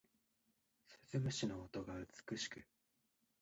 [1.11, 1.93] 鈴虫の音が
[2.27, 2.65] 美しく